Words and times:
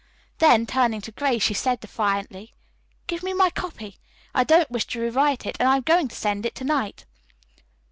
Then, 0.39 0.65
turning 0.65 0.99
to 1.01 1.11
Grace, 1.11 1.43
she 1.43 1.53
said 1.53 1.79
defiantly: 1.81 2.55
"Give 3.05 3.21
me 3.21 3.35
my 3.35 3.51
copy. 3.51 3.99
I 4.33 4.43
don't 4.43 4.71
wish 4.71 4.85
to 4.87 4.99
rewrite 4.99 5.45
it 5.45 5.57
and 5.59 5.69
I 5.69 5.75
am 5.75 5.83
going 5.83 6.07
to 6.07 6.15
send 6.15 6.43
it 6.43 6.55
to 6.55 6.63
night." 6.63 7.05